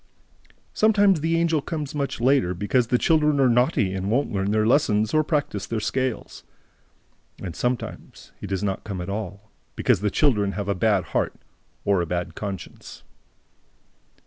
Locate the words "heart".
11.13-11.35